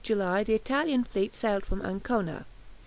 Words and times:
On 0.01 0.03
16 0.03 0.15
July 0.17 0.43
the 0.43 0.55
Italian 0.55 1.03
fleet 1.03 1.35
sailed 1.35 1.63
from 1.63 1.83
Ancona. 1.83 2.47